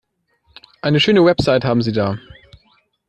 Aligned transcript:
Eine 0.81 0.99
schöne 0.99 1.23
Website 1.23 1.63
haben 1.63 1.83
Sie 1.83 1.91
da. 1.91 2.17